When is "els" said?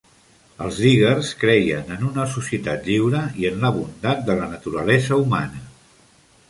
0.67-0.77